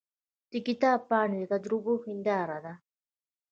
[0.51, 2.73] د کتاب پاڼې د تجربو هنداره ده.